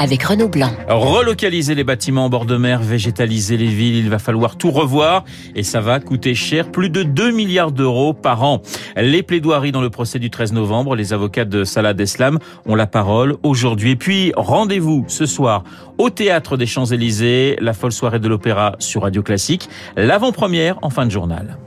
avec 0.00 0.22
Renaud 0.22 0.48
Blanc. 0.48 0.70
Relocaliser 0.88 1.74
les 1.74 1.84
bâtiments 1.84 2.24
en 2.24 2.30
bord 2.30 2.46
de 2.46 2.56
mer, 2.56 2.80
végétaliser 2.80 3.58
les 3.58 3.66
villes, 3.66 3.96
il 3.96 4.08
va 4.08 4.18
falloir 4.18 4.56
tout 4.56 4.70
revoir 4.70 5.24
et 5.54 5.62
ça 5.62 5.82
va 5.82 6.00
coûter 6.00 6.34
cher, 6.34 6.70
plus 6.70 6.88
de 6.88 7.02
2 7.02 7.30
milliards 7.32 7.70
d'euros 7.70 8.14
par 8.14 8.42
an. 8.42 8.62
Les 8.96 9.22
plaidoiries 9.22 9.72
dans 9.72 9.82
le 9.82 9.90
procès 9.90 10.18
du 10.18 10.30
13 10.30 10.54
novembre, 10.54 10.96
les 10.96 11.12
avocats 11.12 11.44
de 11.44 11.64
Salah 11.64 11.92
Deslam 11.92 12.38
ont 12.64 12.74
la 12.74 12.86
parole 12.86 13.36
aujourd'hui. 13.42 13.90
Et 13.90 13.96
puis, 13.96 14.32
rendez-vous 14.36 15.04
ce 15.06 15.26
soir 15.26 15.64
au 15.98 16.08
Théâtre 16.08 16.56
des 16.56 16.66
Champs-Élysées, 16.66 17.58
la 17.60 17.74
folle 17.74 17.92
soirée 17.92 18.20
de 18.20 18.28
l'opéra 18.28 18.76
sur 18.78 19.02
Radio 19.02 19.22
Classique, 19.22 19.68
l'avant-première 19.96 20.78
en 20.80 20.88
fin 20.88 21.04
de 21.04 21.10
journal. 21.10 21.58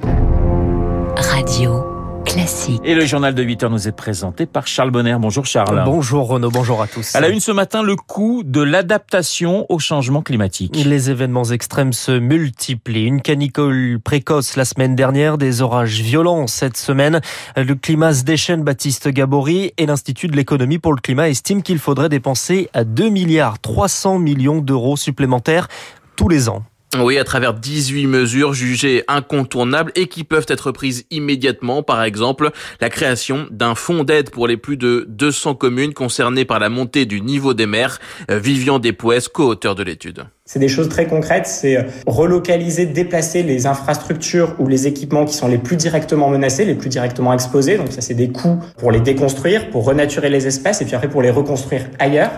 Radio 1.15 1.92
Classique. 2.33 2.81
Et 2.83 2.95
le 2.95 3.05
journal 3.05 3.35
de 3.35 3.43
8 3.43 3.63
heures 3.63 3.69
nous 3.69 3.87
est 3.87 3.91
présenté 3.91 4.47
par 4.47 4.65
Charles 4.65 4.89
Bonner. 4.89 5.15
Bonjour 5.19 5.45
Charles. 5.45 5.83
Bonjour 5.85 6.27
Renaud, 6.27 6.49
bonjour 6.49 6.81
à 6.81 6.87
tous. 6.87 7.15
À 7.15 7.21
la 7.21 7.29
une 7.29 7.39
ce 7.39 7.51
matin, 7.51 7.83
le 7.83 7.95
coût 7.95 8.41
de 8.43 8.61
l'adaptation 8.61 9.67
au 9.69 9.77
changement 9.77 10.23
climatique. 10.23 10.75
Les 10.83 11.11
événements 11.11 11.43
extrêmes 11.43 11.93
se 11.93 12.11
multiplient. 12.11 13.05
Une 13.05 13.21
canicule 13.21 13.99
précoce 13.99 14.55
la 14.55 14.65
semaine 14.65 14.95
dernière, 14.95 15.37
des 15.37 15.61
orages 15.61 16.01
violents 16.01 16.47
cette 16.47 16.77
semaine. 16.77 17.21
Le 17.55 17.75
climat 17.75 18.15
se 18.15 18.23
déchaîne, 18.23 18.63
Baptiste 18.63 19.09
Gabory 19.09 19.73
et 19.77 19.85
l'Institut 19.85 20.27
de 20.27 20.35
l'économie 20.35 20.79
pour 20.79 20.93
le 20.93 21.01
climat 21.01 21.29
estime 21.29 21.61
qu'il 21.61 21.77
faudrait 21.77 22.09
dépenser 22.09 22.69
2 22.75 23.09
milliards 23.09 23.59
300 23.59 24.17
millions 24.17 24.59
d'euros 24.59 24.97
supplémentaires 24.97 25.67
tous 26.15 26.29
les 26.29 26.49
ans. 26.49 26.63
Oui, 26.99 27.17
à 27.17 27.23
travers 27.23 27.55
18 27.55 28.05
mesures 28.05 28.53
jugées 28.53 29.03
incontournables 29.07 29.91
et 29.95 30.07
qui 30.07 30.23
peuvent 30.23 30.45
être 30.47 30.71
prises 30.71 31.05
immédiatement. 31.09 31.81
Par 31.81 32.03
exemple, 32.03 32.51
la 32.81 32.89
création 32.89 33.47
d'un 33.49 33.73
fonds 33.73 34.03
d'aide 34.03 34.29
pour 34.29 34.47
les 34.47 34.57
plus 34.57 34.77
de 34.77 35.05
200 35.09 35.55
communes 35.55 35.93
concernées 35.93 36.45
par 36.45 36.59
la 36.59 36.69
montée 36.69 37.05
du 37.05 37.21
niveau 37.21 37.53
des 37.53 37.65
mers. 37.65 37.99
Euh, 38.29 38.37
Vivian 38.37 38.77
Despouès, 38.77 39.27
co-auteur 39.27 39.75
de 39.75 39.83
l'étude. 39.83 40.25
C'est 40.45 40.59
des 40.59 40.67
choses 40.67 40.89
très 40.89 41.07
concrètes, 41.07 41.47
c'est 41.47 41.77
euh, 41.77 41.83
relocaliser, 42.05 42.85
déplacer 42.85 43.43
les 43.43 43.65
infrastructures 43.65 44.55
ou 44.59 44.67
les 44.67 44.85
équipements 44.87 45.25
qui 45.25 45.33
sont 45.33 45.47
les 45.47 45.57
plus 45.57 45.77
directement 45.77 46.29
menacés, 46.29 46.65
les 46.65 46.75
plus 46.75 46.89
directement 46.89 47.33
exposés. 47.33 47.77
Donc 47.77 47.91
ça, 47.91 48.01
c'est 48.01 48.13
des 48.13 48.29
coûts 48.29 48.59
pour 48.77 48.91
les 48.91 48.99
déconstruire, 48.99 49.69
pour 49.69 49.85
renaturer 49.85 50.29
les 50.29 50.45
espèces 50.45 50.81
et 50.81 50.85
puis 50.85 50.95
après 50.95 51.09
pour 51.09 51.21
les 51.21 51.31
reconstruire 51.31 51.89
ailleurs 51.97 52.31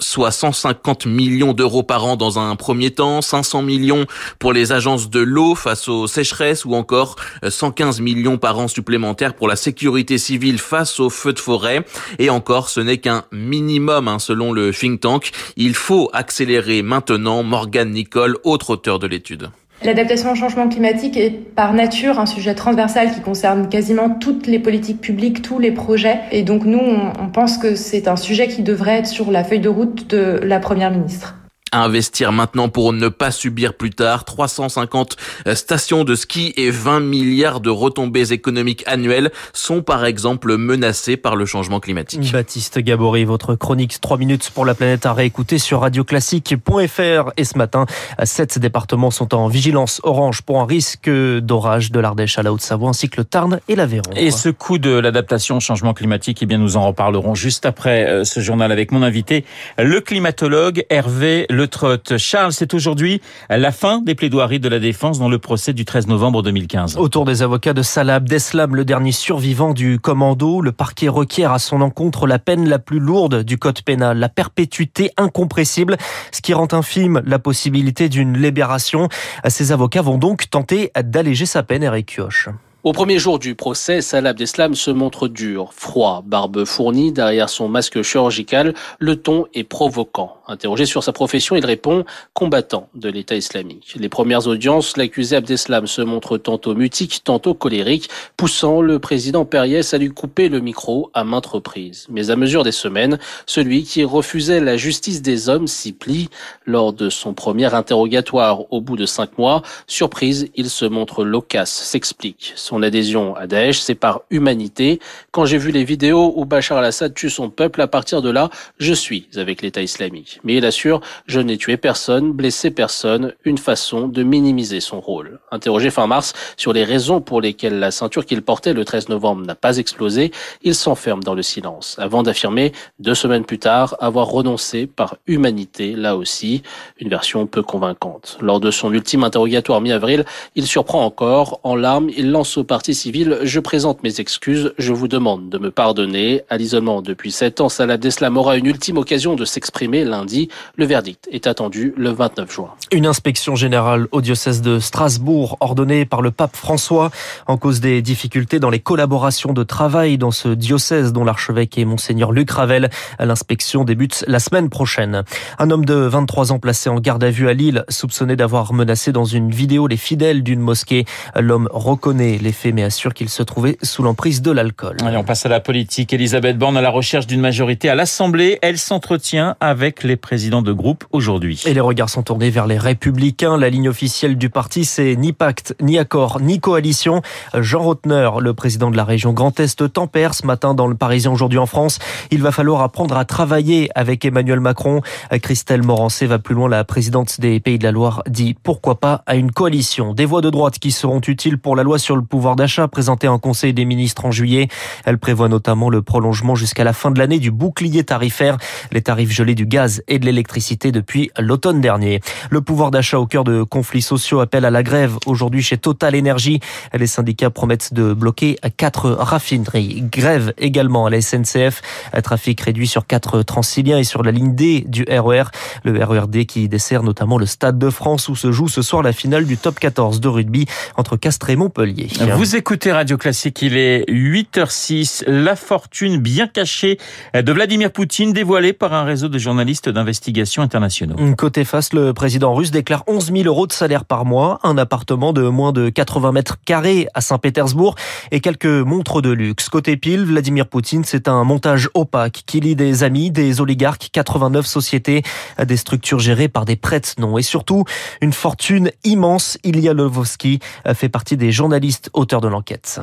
soit 0.00 0.30
150 0.30 1.06
millions 1.06 1.52
d'euros 1.52 1.82
par 1.82 2.04
an 2.04 2.16
dans 2.16 2.38
un 2.38 2.54
premier 2.56 2.90
temps, 2.90 3.20
500 3.20 3.62
millions 3.62 4.06
pour 4.38 4.52
les 4.52 4.72
agences 4.72 5.10
de 5.10 5.20
l'eau 5.20 5.54
face 5.54 5.88
aux 5.88 6.06
sécheresses 6.06 6.64
ou 6.64 6.74
encore 6.74 7.16
115 7.46 8.00
millions 8.00 8.38
par 8.38 8.58
an 8.58 8.68
supplémentaires 8.68 9.34
pour 9.34 9.48
la 9.48 9.56
sécurité 9.56 10.18
civile 10.18 10.58
face 10.58 11.00
aux 11.00 11.10
feux 11.10 11.32
de 11.32 11.38
forêt. 11.38 11.84
Et 12.18 12.30
encore, 12.30 12.68
ce 12.68 12.80
n'est 12.80 12.98
qu'un 12.98 13.24
minimum 13.32 14.08
hein, 14.08 14.18
selon 14.18 14.52
le 14.52 14.72
think 14.72 15.00
tank. 15.00 15.30
Il 15.56 15.74
faut 15.74 16.10
accélérer 16.12 16.82
maintenant. 16.82 17.42
Morgane 17.42 17.90
Nicole, 17.90 18.38
autre 18.44 18.70
auteur 18.70 18.98
de 18.98 19.06
l'étude. 19.06 19.50
L'adaptation 19.84 20.32
au 20.32 20.34
changement 20.34 20.68
climatique 20.68 21.16
est 21.16 21.30
par 21.30 21.72
nature 21.72 22.18
un 22.18 22.26
sujet 22.26 22.54
transversal 22.54 23.12
qui 23.14 23.20
concerne 23.20 23.68
quasiment 23.68 24.10
toutes 24.10 24.48
les 24.48 24.58
politiques 24.58 25.00
publiques, 25.00 25.40
tous 25.40 25.60
les 25.60 25.70
projets. 25.70 26.18
Et 26.32 26.42
donc 26.42 26.64
nous, 26.64 26.80
on, 26.80 27.28
pense 27.28 27.58
que 27.58 27.76
c'est 27.76 28.08
un 28.08 28.16
sujet 28.16 28.48
qui 28.48 28.62
devrait 28.62 28.98
être 28.98 29.06
sur 29.06 29.30
la 29.30 29.44
feuille 29.44 29.60
de 29.60 29.68
route 29.68 30.08
de 30.08 30.40
la 30.42 30.58
Première 30.58 30.90
ministre. 30.90 31.36
Investir 31.72 32.32
maintenant 32.32 32.68
pour 32.68 32.92
ne 32.92 33.08
pas 33.08 33.30
subir 33.30 33.74
plus 33.74 33.90
tard 33.90 34.24
350 34.24 35.16
stations 35.54 36.04
de 36.04 36.14
ski 36.14 36.52
et 36.56 36.70
20 36.70 37.00
milliards 37.00 37.60
de 37.60 37.70
retombées 37.70 38.32
économiques 38.32 38.84
annuelles 38.86 39.30
sont 39.52 39.82
par 39.82 40.04
exemple 40.04 40.56
menacées 40.56 41.16
par 41.16 41.36
le 41.36 41.46
changement 41.46 41.80
climatique. 41.80 42.32
Baptiste 42.32 42.78
Gabory, 42.78 43.24
votre 43.24 43.54
chronique 43.54 44.00
3 44.00 44.18
minutes 44.18 44.50
pour 44.54 44.64
la 44.64 44.74
planète 44.74 45.06
à 45.06 45.12
réécouter 45.12 45.58
sur 45.58 45.80
radioclassique.fr 45.80 47.30
et 47.36 47.44
ce 47.44 47.58
matin, 47.58 47.86
sept 48.24 48.58
départements 48.58 49.10
sont 49.10 49.34
en 49.34 49.48
vigilance 49.48 50.00
orange 50.04 50.42
pour 50.42 50.60
un 50.60 50.66
risque 50.66 51.10
d'orage 51.10 51.90
de 51.92 52.00
l'Ardèche 52.00 52.38
à 52.38 52.42
la 52.42 52.52
Haute-Savoie 52.52 52.90
ainsi 52.90 53.08
que 53.08 53.18
le 53.18 53.24
Tarn 53.24 53.60
et 53.68 53.76
l'Aveyron. 53.76 54.10
Et 54.16 54.30
ce 54.30 54.48
coup 54.48 54.78
de 54.78 54.90
l'adaptation 54.90 55.56
au 55.56 55.60
changement 55.60 55.94
climatique, 55.94 56.38
eh 56.42 56.46
bien 56.46 56.58
nous 56.58 56.76
en 56.76 56.86
reparlerons 56.86 57.34
juste 57.34 57.66
après 57.66 58.08
euh, 58.08 58.24
ce 58.24 58.40
journal 58.40 58.72
avec 58.72 58.92
mon 58.92 59.02
invité, 59.02 59.44
le 59.78 60.00
climatologue 60.00 60.84
Hervé 60.90 61.46
le 61.58 61.66
Trotte. 61.66 62.16
Charles, 62.18 62.52
c'est 62.52 62.72
aujourd'hui 62.72 63.20
la 63.50 63.72
fin 63.72 64.00
des 64.00 64.14
plaidoiries 64.14 64.60
de 64.60 64.68
la 64.68 64.78
défense 64.78 65.18
dans 65.18 65.28
le 65.28 65.40
procès 65.40 65.72
du 65.72 65.84
13 65.84 66.06
novembre 66.06 66.40
2015. 66.42 66.96
Autour 66.96 67.24
des 67.24 67.42
avocats 67.42 67.72
de 67.72 67.82
Salah 67.82 68.14
Abdeslam, 68.14 68.76
le 68.76 68.84
dernier 68.84 69.10
survivant 69.10 69.74
du 69.74 69.98
commando, 69.98 70.60
le 70.60 70.70
parquet 70.70 71.08
requiert 71.08 71.52
à 71.52 71.58
son 71.58 71.80
encontre 71.80 72.28
la 72.28 72.38
peine 72.38 72.68
la 72.68 72.78
plus 72.78 73.00
lourde 73.00 73.42
du 73.42 73.58
code 73.58 73.82
pénal, 73.82 74.18
la 74.18 74.28
perpétuité 74.28 75.10
incompressible, 75.16 75.96
ce 76.30 76.42
qui 76.42 76.54
rend 76.54 76.68
infime 76.70 77.22
la 77.26 77.40
possibilité 77.40 78.08
d'une 78.08 78.38
libération. 78.38 79.08
Ces 79.48 79.72
avocats 79.72 80.02
vont 80.02 80.16
donc 80.16 80.48
tenter 80.50 80.92
d'alléger 81.02 81.44
sa 81.44 81.64
peine, 81.64 81.82
Eric 81.82 82.14
Kioch. 82.14 82.50
Au 82.88 82.92
premier 82.92 83.18
jour 83.18 83.38
du 83.38 83.54
procès, 83.54 84.00
Salah 84.00 84.30
Abdeslam 84.30 84.74
se 84.74 84.90
montre 84.90 85.28
dur, 85.28 85.74
froid, 85.74 86.22
barbe 86.24 86.64
fournie 86.64 87.12
derrière 87.12 87.50
son 87.50 87.68
masque 87.68 88.00
chirurgical, 88.00 88.72
le 88.98 89.16
ton 89.16 89.44
est 89.52 89.64
provoquant. 89.64 90.38
Interrogé 90.46 90.86
sur 90.86 91.04
sa 91.04 91.12
profession, 91.12 91.54
il 91.54 91.66
répond 91.66 92.06
combattant 92.32 92.88
de 92.94 93.10
l'État 93.10 93.36
islamique. 93.36 93.92
Les 94.00 94.08
premières 94.08 94.46
audiences, 94.46 94.96
l'accusé 94.96 95.36
Abdeslam 95.36 95.86
se 95.86 96.00
montre 96.00 96.38
tantôt 96.38 96.74
mutique, 96.74 97.20
tantôt 97.22 97.52
colérique, 97.52 98.08
poussant 98.38 98.80
le 98.80 98.98
président 98.98 99.44
Periès 99.44 99.92
à 99.92 99.98
lui 99.98 100.08
couper 100.08 100.48
le 100.48 100.60
micro 100.60 101.10
à 101.12 101.24
maintes 101.24 101.44
reprises. 101.44 102.06
Mais 102.08 102.30
à 102.30 102.36
mesure 102.36 102.64
des 102.64 102.72
semaines, 102.72 103.18
celui 103.44 103.82
qui 103.82 104.02
refusait 104.02 104.60
la 104.60 104.78
justice 104.78 105.20
des 105.20 105.50
hommes 105.50 105.66
s'y 105.66 105.92
plie. 105.92 106.30
Lors 106.64 106.94
de 106.94 107.10
son 107.10 107.34
premier 107.34 107.74
interrogatoire 107.74 108.72
au 108.72 108.80
bout 108.80 108.96
de 108.96 109.04
cinq 109.04 109.36
mois, 109.36 109.60
surprise, 109.86 110.48
il 110.56 110.70
se 110.70 110.86
montre 110.86 111.22
loquace, 111.22 111.70
s'explique. 111.70 112.54
Adhésion 112.82 113.36
à 113.36 113.46
Daesh, 113.46 113.80
c'est 113.80 113.94
par 113.94 114.22
humanité. 114.30 115.00
Quand 115.30 115.44
j'ai 115.44 115.58
vu 115.58 115.70
les 115.70 115.84
vidéos 115.84 116.32
où 116.36 116.44
Bachar 116.44 116.78
al-Assad 116.78 117.14
tue 117.14 117.30
son 117.30 117.50
peuple, 117.50 117.80
à 117.80 117.86
partir 117.86 118.22
de 118.22 118.30
là, 118.30 118.50
je 118.78 118.92
suis 118.92 119.28
avec 119.36 119.62
l'État 119.62 119.82
islamique. 119.82 120.40
Mais 120.44 120.54
il 120.54 120.64
assure, 120.64 121.00
je 121.26 121.40
n'ai 121.40 121.56
tué 121.56 121.76
personne, 121.76 122.32
blessé 122.32 122.70
personne, 122.70 123.34
une 123.44 123.58
façon 123.58 124.08
de 124.08 124.22
minimiser 124.22 124.80
son 124.80 125.00
rôle. 125.00 125.40
Interrogé 125.50 125.90
fin 125.90 126.06
mars 126.06 126.32
sur 126.56 126.72
les 126.72 126.84
raisons 126.84 127.20
pour 127.20 127.40
lesquelles 127.40 127.78
la 127.78 127.90
ceinture 127.90 128.26
qu'il 128.26 128.42
portait 128.42 128.74
le 128.74 128.84
13 128.84 129.08
novembre 129.08 129.44
n'a 129.44 129.54
pas 129.54 129.78
explosé, 129.78 130.32
il 130.62 130.74
s'enferme 130.74 131.22
dans 131.22 131.34
le 131.34 131.42
silence, 131.42 131.96
avant 131.98 132.22
d'affirmer, 132.22 132.72
deux 132.98 133.14
semaines 133.14 133.44
plus 133.44 133.58
tard, 133.58 133.96
avoir 134.00 134.26
renoncé 134.26 134.86
par 134.86 135.16
humanité, 135.26 135.94
là 135.94 136.16
aussi, 136.16 136.62
une 136.98 137.08
version 137.08 137.46
peu 137.46 137.62
convaincante. 137.62 138.38
Lors 138.40 138.60
de 138.60 138.70
son 138.70 138.92
ultime 138.92 139.24
interrogatoire 139.24 139.80
mi-avril, 139.80 140.24
il 140.54 140.66
surprend 140.66 141.04
encore, 141.04 141.60
en 141.62 141.76
larmes, 141.76 142.10
il 142.16 142.30
lance 142.30 142.57
au 142.58 142.64
parti 142.64 142.94
civil, 142.94 143.38
je 143.42 143.60
présente 143.60 144.02
mes 144.02 144.20
excuses, 144.20 144.74
je 144.78 144.92
vous 144.92 145.08
demande 145.08 145.48
de 145.48 145.58
me 145.58 145.70
pardonner. 145.70 146.42
À 146.50 146.56
l'isolement 146.56 147.02
depuis 147.02 147.30
sept 147.30 147.60
ans, 147.60 147.68
Salah 147.68 147.96
Deslam 147.96 148.36
aura 148.36 148.56
une 148.56 148.66
ultime 148.66 148.98
occasion 148.98 149.36
de 149.36 149.44
s'exprimer 149.44 150.04
lundi. 150.04 150.48
Le 150.76 150.84
verdict 150.84 151.28
est 151.30 151.46
attendu 151.46 151.94
le 151.96 152.10
29 152.10 152.52
juin. 152.52 152.70
Une 152.90 153.06
inspection 153.06 153.54
générale 153.54 154.08
au 154.12 154.20
diocèse 154.20 154.60
de 154.60 154.80
Strasbourg 154.80 155.56
ordonnée 155.60 156.04
par 156.04 156.20
le 156.20 156.30
pape 156.30 156.56
François 156.56 157.10
en 157.46 157.56
cause 157.56 157.80
des 157.80 158.02
difficultés 158.02 158.58
dans 158.58 158.70
les 158.70 158.80
collaborations 158.80 159.52
de 159.52 159.62
travail 159.62 160.18
dans 160.18 160.32
ce 160.32 160.48
diocèse 160.48 161.12
dont 161.12 161.24
l'archevêque 161.24 161.78
est 161.78 161.84
monseigneur 161.84 162.32
Luc 162.32 162.50
Ravel. 162.50 162.90
L'inspection 163.20 163.84
débute 163.84 164.24
la 164.26 164.40
semaine 164.40 164.68
prochaine. 164.68 165.22
Un 165.58 165.70
homme 165.70 165.84
de 165.84 165.94
23 165.94 166.52
ans 166.52 166.58
placé 166.58 166.90
en 166.90 166.98
garde 166.98 167.22
à 167.22 167.30
vue 167.30 167.48
à 167.48 167.54
Lille, 167.54 167.84
soupçonné 167.88 168.34
d'avoir 168.34 168.72
menacé 168.72 169.12
dans 169.12 169.24
une 169.24 169.50
vidéo 169.50 169.86
les 169.86 169.96
fidèles 169.96 170.42
d'une 170.42 170.60
mosquée. 170.60 171.04
L'homme 171.36 171.68
reconnaît 171.72 172.38
les 172.38 172.47
faits 172.52 172.74
mais 172.74 172.82
assure 172.82 173.14
qu'il 173.14 173.28
se 173.28 173.42
trouvait 173.42 173.78
sous 173.82 174.02
l'emprise 174.02 174.42
de 174.42 174.50
l'alcool. 174.50 174.96
Allez, 175.04 175.16
on 175.16 175.24
passe 175.24 175.46
à 175.46 175.48
la 175.48 175.60
politique. 175.60 176.12
Elisabeth 176.12 176.58
Borne 176.58 176.76
à 176.76 176.80
la 176.80 176.90
recherche 176.90 177.26
d'une 177.26 177.40
majorité 177.40 177.88
à 177.88 177.94
l'Assemblée. 177.94 178.58
Elle 178.62 178.78
s'entretient 178.78 179.56
avec 179.60 180.02
les 180.02 180.16
présidents 180.16 180.62
de 180.62 180.72
groupe 180.72 181.04
aujourd'hui. 181.12 181.62
Et 181.66 181.74
les 181.74 181.80
regards 181.80 182.10
sont 182.10 182.22
tournés 182.22 182.50
vers 182.50 182.66
les 182.66 182.78
Républicains. 182.78 183.56
La 183.56 183.70
ligne 183.70 183.88
officielle 183.88 184.36
du 184.38 184.50
parti, 184.50 184.84
c'est 184.84 185.16
ni 185.16 185.32
pacte, 185.32 185.74
ni 185.80 185.98
accord, 185.98 186.40
ni 186.40 186.60
coalition. 186.60 187.22
Jean 187.54 187.82
Rotner, 187.82 188.30
le 188.40 188.54
président 188.54 188.90
de 188.90 188.96
la 188.96 189.04
région 189.04 189.32
Grand 189.32 189.58
Est, 189.60 189.92
tempère 189.92 190.34
ce 190.34 190.46
matin 190.46 190.74
dans 190.74 190.86
le 190.86 190.94
Parisien 190.94 191.30
aujourd'hui 191.32 191.58
en 191.58 191.66
France. 191.66 191.98
Il 192.30 192.42
va 192.42 192.52
falloir 192.52 192.82
apprendre 192.82 193.16
à 193.16 193.24
travailler 193.24 193.90
avec 193.94 194.24
Emmanuel 194.24 194.60
Macron. 194.60 195.00
Christelle 195.42 195.82
Morancé 195.82 196.26
va 196.26 196.38
plus 196.38 196.54
loin. 196.54 196.68
La 196.68 196.84
présidente 196.84 197.40
des 197.40 197.60
Pays 197.60 197.78
de 197.78 197.84
la 197.84 197.92
Loire 197.92 198.22
dit 198.28 198.54
pourquoi 198.62 199.00
pas 199.00 199.22
à 199.26 199.36
une 199.36 199.52
coalition. 199.52 200.14
Des 200.14 200.24
voix 200.24 200.40
de 200.40 200.50
droite 200.50 200.78
qui 200.78 200.90
seront 200.90 201.20
utiles 201.26 201.58
pour 201.58 201.76
la 201.76 201.82
loi 201.82 201.98
sur 201.98 202.16
le 202.16 202.22
pouvoir 202.22 202.37
pouvoir 202.38 202.54
d'achat 202.54 202.86
présentée 202.86 203.26
en 203.26 203.40
Conseil 203.40 203.74
des 203.74 203.84
ministres 203.84 204.24
en 204.24 204.30
juillet. 204.30 204.68
Elle 205.04 205.18
prévoit 205.18 205.48
notamment 205.48 205.90
le 205.90 206.02
prolongement 206.02 206.54
jusqu'à 206.54 206.84
la 206.84 206.92
fin 206.92 207.10
de 207.10 207.18
l'année 207.18 207.40
du 207.40 207.50
bouclier 207.50 208.04
tarifaire, 208.04 208.58
les 208.92 209.02
tarifs 209.02 209.32
gelés 209.32 209.56
du 209.56 209.66
gaz 209.66 210.04
et 210.06 210.20
de 210.20 210.24
l'électricité 210.24 210.92
depuis 210.92 211.32
l'automne 211.36 211.80
dernier. 211.80 212.20
Le 212.50 212.60
pouvoir 212.60 212.92
d'achat 212.92 213.18
au 213.18 213.26
cœur 213.26 213.42
de 213.42 213.64
conflits 213.64 214.02
sociaux 214.02 214.38
appelle 214.38 214.64
à 214.64 214.70
la 214.70 214.84
grève 214.84 215.16
aujourd'hui 215.26 215.62
chez 215.62 215.78
Total 215.78 216.16
Energy. 216.16 216.60
Les 216.94 217.08
syndicats 217.08 217.50
promettent 217.50 217.92
de 217.92 218.12
bloquer 218.12 218.56
quatre 218.76 219.10
raffineries. 219.10 220.04
Grève 220.12 220.54
également 220.58 221.06
à 221.06 221.10
la 221.10 221.20
SNCF. 221.20 221.82
Trafic 222.22 222.60
réduit 222.60 222.86
sur 222.86 223.04
quatre 223.04 223.42
transiliens 223.42 223.98
et 223.98 224.04
sur 224.04 224.22
la 224.22 224.30
ligne 224.30 224.54
D 224.54 224.84
du 224.86 225.04
RER. 225.10 225.46
E 225.84 225.90
le 225.90 226.04
RERD 226.04 226.46
qui 226.46 226.68
dessert 226.68 227.02
notamment 227.02 227.36
le 227.36 227.46
Stade 227.46 227.80
de 227.80 227.90
France 227.90 228.28
où 228.28 228.36
se 228.36 228.52
joue 228.52 228.68
ce 228.68 228.80
soir 228.80 229.02
la 229.02 229.12
finale 229.12 229.44
du 229.44 229.56
top 229.56 229.80
14 229.80 230.20
de 230.20 230.28
rugby 230.28 230.66
entre 230.96 231.16
Castres 231.16 231.50
et 231.50 231.56
Montpellier. 231.56 232.06
Vous 232.36 232.56
écoutez 232.56 232.92
Radio 232.92 233.16
Classique, 233.16 233.62
il 233.62 233.76
est 233.76 234.04
8h06. 234.10 235.24
La 235.26 235.56
fortune 235.56 236.18
bien 236.18 236.46
cachée 236.46 236.98
de 237.34 237.52
Vladimir 237.52 237.90
Poutine 237.90 238.32
dévoilée 238.32 238.72
par 238.72 238.92
un 238.92 239.04
réseau 239.04 239.28
de 239.28 239.38
journalistes 239.38 239.88
d'investigation 239.88 240.62
internationaux. 240.62 241.16
Côté 241.36 241.64
face, 241.64 241.92
le 241.92 242.12
président 242.12 242.54
russe 242.54 242.70
déclare 242.70 243.04
11 243.06 243.32
000 243.32 243.44
euros 243.44 243.66
de 243.66 243.72
salaire 243.72 244.04
par 244.04 244.24
mois, 244.24 244.58
un 244.62 244.76
appartement 244.78 245.32
de 245.32 245.42
moins 245.42 245.72
de 245.72 245.88
80 245.88 246.32
mètres 246.32 246.56
carrés 246.64 247.08
à 247.14 247.20
Saint-Pétersbourg 247.20 247.94
et 248.30 248.40
quelques 248.40 248.66
montres 248.66 249.22
de 249.22 249.30
luxe. 249.30 249.68
Côté 249.68 249.96
pile, 249.96 250.24
Vladimir 250.24 250.66
Poutine, 250.66 251.04
c'est 251.04 251.28
un 251.28 251.44
montage 251.44 251.88
opaque 251.94 252.42
qui 252.46 252.60
lie 252.60 252.76
des 252.76 253.04
amis, 253.04 253.30
des 253.30 253.60
oligarques, 253.60 254.08
89 254.12 254.66
sociétés, 254.66 255.22
des 255.64 255.76
structures 255.76 256.20
gérées 256.20 256.48
par 256.48 256.64
des 256.64 256.76
prêtres 256.76 257.10
non 257.18 257.38
et 257.38 257.42
surtout 257.42 257.84
une 258.20 258.32
fortune 258.32 258.90
immense. 259.04 259.58
Ilya 259.64 259.94
Lovovsky 259.94 260.58
fait 260.94 261.08
partie 261.08 261.36
des 261.36 261.52
journalistes 261.52 262.10
auteurs 262.18 262.40
de 262.40 262.48
l'enquête. 262.48 263.00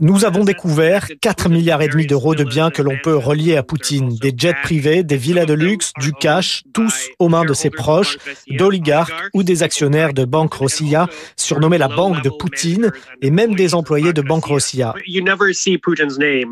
Nous 0.00 0.24
avons 0.24 0.44
découvert 0.44 1.08
4 1.20 1.48
milliards 1.48 1.82
et 1.82 1.88
demi 1.88 2.06
d'euros 2.06 2.34
de 2.34 2.44
biens 2.44 2.70
que 2.70 2.82
l'on 2.82 2.96
peut 3.02 3.16
relier 3.16 3.56
à 3.56 3.62
Poutine, 3.62 4.16
des 4.16 4.34
jets 4.36 4.54
privés, 4.62 5.02
des 5.02 5.16
villas 5.16 5.46
de 5.46 5.54
luxe, 5.54 5.92
du 6.00 6.12
cash, 6.12 6.64
tous 6.72 7.08
aux 7.18 7.28
mains 7.28 7.44
de 7.44 7.54
ses 7.54 7.70
proches, 7.70 8.18
d'oligarques 8.50 9.30
ou 9.34 9.42
des 9.42 9.62
actionnaires 9.62 10.12
de 10.12 10.24
Banque 10.24 10.54
Rossiya, 10.54 11.08
surnommée 11.36 11.78
la 11.78 11.88
banque 11.88 12.22
de 12.22 12.30
Poutine, 12.30 12.90
et 13.22 13.30
même 13.30 13.54
des 13.54 13.74
employés 13.74 14.12
de 14.12 14.22
Banque 14.22 14.46
Rossiya. 14.46 14.94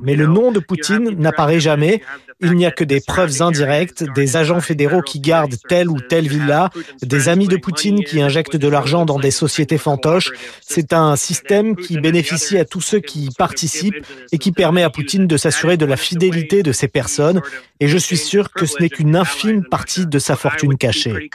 Mais 0.02 0.16
le 0.16 0.26
nom 0.26 0.52
de 0.52 0.60
Poutine 0.60 1.10
n'apparaît 1.18 1.60
jamais. 1.60 2.02
Il 2.40 2.52
n'y 2.52 2.66
a 2.66 2.70
que 2.70 2.84
des 2.84 3.00
preuves 3.00 3.42
indirectes, 3.42 4.04
des 4.14 4.36
agents 4.36 4.60
fédéraux 4.60 5.02
qui 5.02 5.20
gardent 5.20 5.56
telle 5.68 5.88
ou 5.88 6.00
telle 6.00 6.28
villa, 6.28 6.70
des 7.02 7.28
amis 7.28 7.48
de 7.48 7.56
Poutine 7.56 8.04
qui 8.04 8.20
injectent 8.20 8.56
de 8.56 8.68
l'argent 8.68 9.04
dans 9.04 9.18
des 9.18 9.30
sociétés 9.30 9.78
C'est 10.60 10.92
un 10.92 11.16
système 11.16 11.76
qui 11.76 11.98
bénéficie 11.98 12.58
à 12.58 12.64
tous 12.64 12.80
ceux 12.80 13.00
qui 13.00 13.26
y 13.26 13.30
participent 13.30 14.04
et 14.32 14.38
qui 14.38 14.52
permet 14.52 14.82
à 14.82 14.90
Poutine 14.90 15.26
de 15.26 15.36
s'assurer 15.36 15.76
de 15.76 15.86
la 15.86 15.96
fidélité 15.96 16.62
de 16.62 16.72
ces 16.72 16.88
personnes. 16.88 17.40
Et 17.80 17.88
je 17.88 17.98
suis 17.98 18.16
sûr 18.16 18.50
que 18.52 18.66
ce 18.66 18.80
n'est 18.80 18.88
qu'une 18.88 19.16
infime 19.16 19.64
partie 19.64 20.06
de 20.06 20.18
sa 20.18 20.36
fortune 20.36 20.76
cachée. 20.76 21.30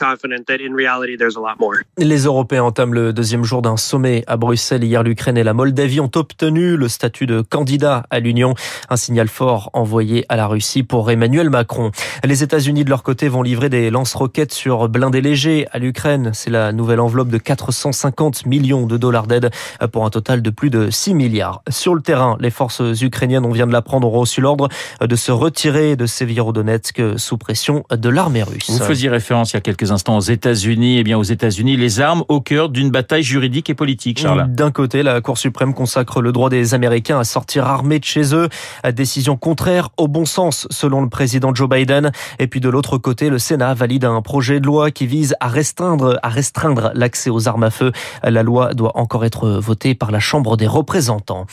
Les 1.98 2.24
Européens 2.24 2.63
entament 2.63 2.94
le 2.94 3.13
deuxième 3.13 3.44
jour 3.44 3.62
d'un 3.62 3.77
sommet 3.77 4.24
à 4.27 4.38
Bruxelles. 4.38 4.83
Hier, 4.83 5.04
l'Ukraine 5.04 5.38
et 5.38 5.44
la 5.44 5.54
Moldavie 5.54 6.00
ont 6.00 6.12
obtenu 6.16 6.77
le 6.77 6.88
statut 6.88 7.25
de 7.25 7.42
candidat 7.42 8.06
à 8.10 8.19
l'Union. 8.19 8.54
Un 8.89 8.98
signal 8.98 9.27
fort 9.27 9.69
envoyé 9.74 10.25
à 10.30 10.36
la 10.36 10.48
Russie 10.48 10.83
pour 10.83 11.12
Emmanuel 11.12 11.50
Macron. 11.50 11.92
Les 12.24 12.44
États-Unis, 12.44 12.83
de 12.83 12.89
leur 12.89 13.04
côté, 13.04 13.27
vont 13.27 13.42
livrer 13.42 13.69
des 13.69 13.89
lance-roquettes 13.89 14.54
sur 14.54 14.88
blindés 14.89 15.21
légers 15.21 15.68
à 15.71 15.80
l'Ukraine. 15.80 16.31
C'est 16.33 16.50
la 16.50 16.71
nouvelle 16.71 17.00
enveloppe 17.00 17.30
de 17.30 17.38
450 17.38 18.45
millions 18.45 18.59
de 18.60 18.98
dollars 18.98 19.26
d'aide 19.26 19.52
pour 19.92 20.06
un 20.06 20.10
total 20.10 20.42
de 20.42 20.50
plus 20.50 20.70
de 20.70 20.90
6 20.90 21.14
milliards. 21.14 21.62
Sur 21.70 21.96
le 21.96 22.02
terrain, 22.02 22.38
les 22.40 22.50
forces 22.50 22.82
ukrainiennes, 23.02 23.46
on 23.46 23.52
vient 23.52 23.68
de 23.68 23.72
l'apprendre, 23.72 24.08
ont 24.08 24.20
reçu 24.20 24.42
l'ordre 24.42 24.68
de 25.02 25.16
se 25.16 25.32
retirer 25.32 25.96
de 25.96 26.06
Sévierodonetsk 26.06 27.02
sous 27.18 27.38
pression 27.38 27.84
de 27.92 28.10
l'armée 28.10 28.44
russe. 28.44 28.70
Vous 28.70 28.80
faisiez 28.80 29.10
référence 29.10 29.52
il 29.52 29.56
y 29.56 29.58
a 29.58 29.62
quelques 29.62 29.92
instants 29.92 30.18
aux 30.18 30.22
États-Unis. 30.22 30.98
Eh 31.00 31.04
bien, 31.04 31.18
aux 31.18 31.24
États-Unis, 31.24 31.78
les 31.78 32.02
armes 32.02 32.24
au 32.28 32.42
cœur 32.42 32.70
d'une 32.70 32.92
bataille 32.92 33.24
juridique 33.24 33.70
et 33.70 33.76
politique, 33.76 34.20
Charles. 34.20 34.48
D'un 34.50 34.72
côté, 34.72 35.04
la 35.04 35.22
Cour 35.22 35.38
suprême 35.38 35.74
consacre 35.74 36.22
le 36.22 36.32
droit 36.32 36.50
des 36.50 36.74
Américains 36.74 37.20
à 37.20 37.24
sortir 37.24 37.66
armés 37.66 38.00
de 38.00 38.06
chez 38.06 38.36
eux, 38.36 38.50
à 38.84 38.92
décision 38.92 39.38
contraire 39.38 39.90
au 39.98 40.08
bon 40.08 40.26
sens, 40.26 40.68
selon 40.70 41.02
le 41.02 41.10
président 41.10 41.54
Joe 41.54 41.70
Biden. 41.70 42.12
Et 42.40 42.48
puis 42.48 42.60
de 42.60 42.70
l'autre 42.70 42.98
côté, 42.98 43.30
le 43.30 43.40
Sénat 43.40 43.74
valide 43.74 44.06
un 44.06 44.22
projet 44.22 44.60
de 44.60 44.66
loi 44.66 44.92
qui 44.92 45.08
vise 45.08 45.36
à 45.40 45.48
restreindre, 45.48 46.20
à 46.24 46.30
restreindre 46.30 46.92
l'accès 46.94 47.30
aux 47.30 47.48
armes 47.48 47.64
à 47.64 47.70
feu. 47.70 47.92
La 48.24 48.44
loi 48.44 48.49
doit 48.74 48.98
encore 48.98 49.25
être 49.25 49.50
votée 49.50 49.96
par 49.96 50.12
la 50.12 50.19
Chambre 50.19 50.57
des 50.57 50.68
représentants. 50.68 51.46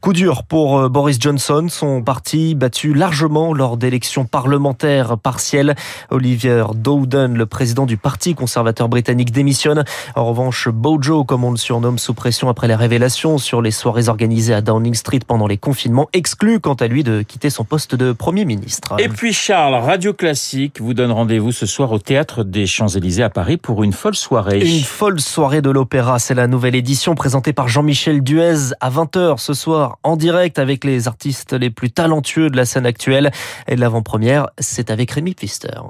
Coup 0.00 0.12
dur 0.12 0.44
pour 0.44 0.78
euh, 0.78 0.88
Boris 0.88 1.18
Johnson, 1.20 1.66
son 1.68 2.02
parti 2.02 2.54
battu 2.54 2.94
largement 2.94 3.52
lors 3.52 3.76
d'élections 3.76 4.24
parlementaires 4.24 5.18
partielles. 5.18 5.74
Olivier 6.10 6.64
Dowden, 6.74 7.36
le 7.36 7.46
président 7.46 7.86
du 7.86 7.96
parti 7.96 8.34
conservateur 8.34 8.88
britannique, 8.88 9.32
démissionne. 9.32 9.84
En 10.14 10.24
revanche, 10.24 10.68
Bojo, 10.68 11.24
comme 11.24 11.44
on 11.44 11.50
le 11.50 11.56
surnomme, 11.56 11.98
sous 11.98 12.14
pression 12.14 12.48
après 12.48 12.68
les 12.68 12.74
révélations 12.74 13.38
sur 13.38 13.62
les 13.62 13.70
soirées 13.70 14.08
organisées 14.08 14.54
à 14.54 14.60
Downing 14.60 14.94
Street 14.94 15.20
pendant 15.26 15.46
les 15.46 15.58
confinements, 15.58 16.08
exclut 16.12 16.60
quant 16.60 16.74
à 16.74 16.86
lui 16.86 17.04
de 17.04 17.22
quitter 17.22 17.50
son 17.50 17.64
poste 17.64 17.94
de 17.94 18.12
Premier 18.12 18.44
ministre. 18.44 18.94
Et 18.98 19.08
puis 19.08 19.32
Charles, 19.32 19.74
Radio 19.74 20.12
Classique 20.12 20.80
vous 20.80 20.94
donne 20.94 21.12
rendez-vous 21.12 21.52
ce 21.52 21.66
soir 21.66 21.92
au 21.92 21.98
Théâtre 21.98 22.44
des 22.44 22.66
Champs-Élysées 22.66 23.22
à 23.22 23.30
Paris 23.30 23.56
pour 23.56 23.82
une 23.84 23.92
folle 23.92 24.14
soirée. 24.14 24.60
Une 24.60 24.82
folle 24.82 25.20
soirée 25.20 25.62
de 25.62 25.70
l'opéra, 25.70 26.18
c'est 26.18 26.33
la 26.34 26.46
nouvelle 26.48 26.74
édition 26.74 27.14
présentée 27.14 27.52
par 27.52 27.68
Jean-Michel 27.68 28.22
Duez 28.22 28.74
à 28.80 28.90
20h 28.90 29.38
ce 29.38 29.54
soir 29.54 29.98
en 30.02 30.16
direct 30.16 30.58
avec 30.58 30.84
les 30.84 31.06
artistes 31.06 31.52
les 31.52 31.70
plus 31.70 31.90
talentueux 31.90 32.50
de 32.50 32.56
la 32.56 32.64
scène 32.64 32.86
actuelle. 32.86 33.30
Et 33.68 33.76
l'avant-première, 33.76 34.48
c'est 34.58 34.90
avec 34.90 35.12
Rémi 35.12 35.34
Pfister. 35.34 35.80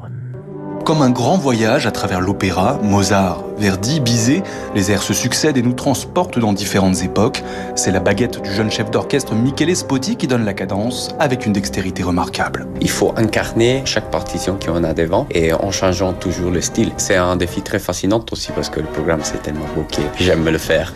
Comme 0.84 1.00
un 1.00 1.08
grand 1.08 1.38
voyage 1.38 1.86
à 1.86 1.90
travers 1.90 2.20
l'opéra, 2.20 2.78
Mozart, 2.82 3.42
Verdi, 3.56 4.00
Bizet, 4.00 4.42
les 4.74 4.92
airs 4.92 5.02
se 5.02 5.14
succèdent 5.14 5.56
et 5.56 5.62
nous 5.62 5.72
transportent 5.72 6.38
dans 6.38 6.52
différentes 6.52 7.02
époques. 7.02 7.42
C'est 7.74 7.90
la 7.90 8.00
baguette 8.00 8.42
du 8.42 8.52
jeune 8.52 8.70
chef 8.70 8.90
d'orchestre 8.90 9.34
Michele 9.34 9.74
Spotti 9.74 10.16
qui 10.16 10.26
donne 10.26 10.44
la 10.44 10.52
cadence 10.52 11.14
avec 11.18 11.46
une 11.46 11.54
dextérité 11.54 12.02
remarquable. 12.02 12.66
Il 12.82 12.90
faut 12.90 13.14
incarner 13.16 13.80
chaque 13.86 14.10
partition 14.10 14.58
qu'on 14.62 14.84
a 14.84 14.92
devant 14.92 15.26
et 15.30 15.54
en 15.54 15.70
changeant 15.70 16.12
toujours 16.12 16.50
le 16.50 16.60
style. 16.60 16.92
C'est 16.98 17.16
un 17.16 17.36
défi 17.36 17.62
très 17.62 17.78
fascinant 17.78 18.22
aussi 18.30 18.52
parce 18.52 18.68
que 18.68 18.80
le 18.80 18.86
programme 18.86 19.20
c'est 19.22 19.40
tellement 19.42 19.66
beau 19.74 19.86
que 19.90 20.02
j'aime 20.22 20.44
le 20.44 20.58
faire. 20.58 20.92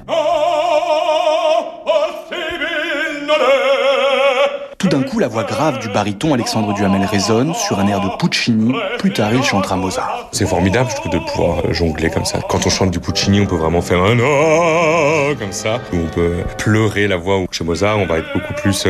Tout 4.88 4.96
d'un 4.96 5.02
coup, 5.02 5.19
la 5.19 5.29
voix 5.29 5.44
grave 5.44 5.81
du 5.81 5.88
baryton 5.90 6.32
Alexandre 6.32 6.73
Duhamel 6.73 7.05
résonne 7.05 7.52
sur 7.52 7.79
un 7.79 7.87
air 7.88 8.00
de 8.00 8.08
Puccini. 8.17 8.73
Plus 8.99 9.12
tard, 9.12 9.35
il 9.35 9.43
chantera 9.43 9.76
Mozart. 9.76 10.28
C'est 10.33 10.47
formidable, 10.47 10.88
je 10.90 10.97
trouve, 10.97 11.12
de 11.12 11.18
pouvoir 11.18 11.75
jongler 11.75 12.09
comme 12.09 12.25
ça. 12.25 12.38
Quand 12.49 12.66
on 12.66 12.71
chante 12.71 12.90
du 12.90 12.99
Puccini, 12.99 13.42
on 13.42 13.47
peut 13.47 13.57
vraiment 13.57 13.83
faire 13.83 13.99
un 14.02 14.16
ah 14.18 15.35
comme 15.38 15.52
ça. 15.52 15.80
On 15.92 16.07
peut 16.14 16.37
pleurer 16.57 17.07
la 17.07 17.18
voix. 17.18 17.45
Chez 17.50 17.64
Mozart, 17.64 17.99
on 17.99 18.07
va 18.07 18.16
être 18.16 18.33
beaucoup 18.33 18.54
plus. 18.54 18.87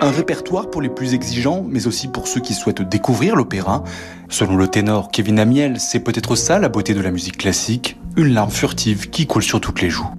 Un 0.00 0.10
répertoire 0.12 0.70
pour 0.70 0.82
les 0.82 0.88
plus 0.88 1.14
exigeants, 1.14 1.66
mais 1.68 1.88
aussi 1.88 2.06
pour 2.06 2.28
ceux 2.28 2.40
qui 2.40 2.54
souhaitent 2.54 2.88
découvrir 2.88 3.34
l'opéra. 3.34 3.82
Selon 4.28 4.54
le 4.54 4.68
ténor 4.68 5.10
Kevin 5.10 5.40
Amiel, 5.40 5.80
c'est 5.80 5.98
peut-être 5.98 6.36
ça 6.36 6.60
la 6.60 6.68
beauté 6.68 6.94
de 6.94 7.00
la 7.00 7.10
musique 7.10 7.38
classique, 7.38 7.96
une 8.16 8.34
larme 8.34 8.52
furtive 8.52 9.10
qui 9.10 9.26
coule 9.26 9.42
sur 9.42 9.60
toutes 9.60 9.82
les 9.82 9.90
joues. 9.90 10.10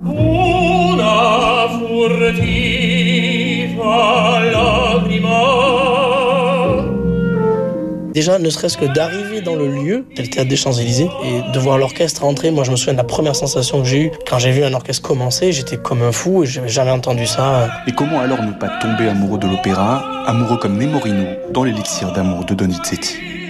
Déjà, 8.13 8.39
ne 8.39 8.49
serait-ce 8.49 8.77
que 8.77 8.85
d'arriver 8.85 9.39
dans 9.41 9.55
le 9.55 9.67
lieu, 9.67 10.05
le 10.17 10.27
théâtre 10.27 10.49
des 10.49 10.57
Champs-Élysées, 10.57 11.09
et 11.23 11.51
de 11.53 11.59
voir 11.59 11.77
l'orchestre 11.77 12.25
entrer, 12.25 12.51
moi 12.51 12.65
je 12.65 12.71
me 12.71 12.75
souviens 12.75 12.93
de 12.93 12.97
la 12.97 13.05
première 13.05 13.35
sensation 13.35 13.81
que 13.81 13.87
j'ai 13.87 14.01
eue. 14.01 14.11
Quand 14.29 14.37
j'ai 14.37 14.51
vu 14.51 14.63
un 14.63 14.73
orchestre 14.73 15.07
commencer, 15.07 15.53
j'étais 15.53 15.77
comme 15.77 16.01
un 16.01 16.11
fou 16.11 16.43
et 16.43 16.45
j'avais 16.45 16.67
jamais 16.67 16.91
entendu 16.91 17.25
ça. 17.25 17.69
Et 17.87 17.93
comment 17.93 18.19
alors 18.19 18.43
ne 18.43 18.51
pas 18.51 18.67
tomber 18.81 19.07
amoureux 19.07 19.39
de 19.39 19.47
l'opéra, 19.47 20.03
amoureux 20.27 20.57
comme 20.57 20.77
Nemorino 20.77 21.25
dans 21.51 21.63
l'élixir 21.63 22.11
d'amour 22.11 22.43
de 22.43 22.53
Donizetti? 22.53 23.40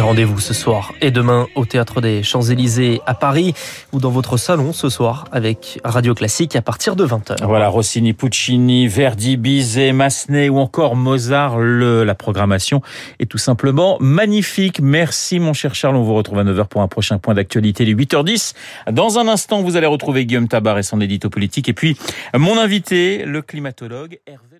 Rendez-vous 0.00 0.40
ce 0.40 0.54
soir 0.54 0.92
et 1.00 1.10
demain 1.10 1.46
au 1.54 1.64
Théâtre 1.64 2.00
des 2.00 2.22
Champs-Élysées 2.22 3.00
à 3.06 3.14
Paris 3.14 3.54
ou 3.92 4.00
dans 4.00 4.10
votre 4.10 4.36
salon 4.36 4.72
ce 4.72 4.88
soir 4.88 5.24
avec 5.32 5.80
Radio 5.84 6.14
Classique 6.14 6.56
à 6.56 6.62
partir 6.62 6.96
de 6.96 7.06
20h. 7.06 7.44
Voilà, 7.44 7.68
Rossini, 7.68 8.12
Puccini, 8.12 8.88
Verdi, 8.88 9.36
Bizet, 9.36 9.92
Massenet 9.92 10.48
ou 10.48 10.58
encore 10.58 10.96
Mozart. 10.96 11.58
Le, 11.58 12.04
la 12.04 12.14
programmation 12.14 12.82
est 13.20 13.30
tout 13.30 13.38
simplement 13.38 13.96
magnifique. 14.00 14.80
Merci 14.80 15.38
mon 15.38 15.52
cher 15.52 15.74
Charles. 15.74 15.96
On 15.96 16.02
vous 16.02 16.14
retrouve 16.14 16.38
à 16.38 16.44
9h 16.44 16.66
pour 16.66 16.82
un 16.82 16.88
prochain 16.88 17.18
point 17.18 17.34
d'actualité, 17.34 17.84
les 17.84 17.94
8h10. 17.94 18.54
Dans 18.92 19.18
un 19.18 19.28
instant, 19.28 19.62
vous 19.62 19.76
allez 19.76 19.86
retrouver 19.86 20.26
Guillaume 20.26 20.48
Tabar 20.48 20.78
et 20.78 20.82
son 20.82 21.00
édito 21.00 21.30
politique. 21.30 21.68
Et 21.68 21.74
puis, 21.74 21.96
mon 22.34 22.58
invité, 22.58 23.24
le 23.24 23.42
climatologue 23.42 24.18
Hervé 24.26 24.55